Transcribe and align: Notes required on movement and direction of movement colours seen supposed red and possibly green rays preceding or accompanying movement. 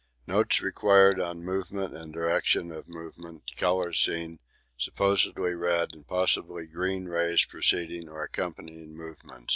Notes 0.25 0.63
required 0.63 1.19
on 1.21 1.45
movement 1.45 1.95
and 1.95 2.11
direction 2.11 2.71
of 2.71 2.89
movement 2.89 3.43
colours 3.55 3.99
seen 3.99 4.39
supposed 4.75 5.37
red 5.37 5.93
and 5.93 6.07
possibly 6.07 6.65
green 6.65 7.05
rays 7.05 7.45
preceding 7.45 8.09
or 8.09 8.23
accompanying 8.23 8.97
movement. 8.97 9.49